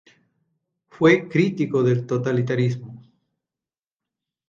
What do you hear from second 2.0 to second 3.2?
totalitarismo.